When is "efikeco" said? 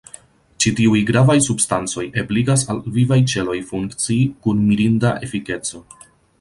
5.29-5.87